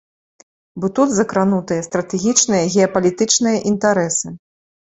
Бо 0.85 0.89
тут 0.99 1.09
закранутыя 1.17 1.85
стратэгічныя 1.89 2.63
геапалітычныя 2.77 3.57
інтарэсы. 3.75 4.27